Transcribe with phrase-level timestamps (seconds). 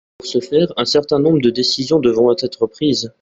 [0.17, 3.09] Pour ce faire, un certain nombre de décisions devront être prises.